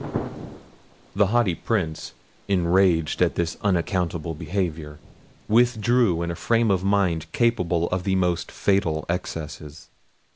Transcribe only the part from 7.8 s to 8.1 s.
of